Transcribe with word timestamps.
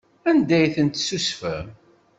Anda 0.29 0.55
ay 0.59 0.69
ten-tessusfem? 0.75 1.67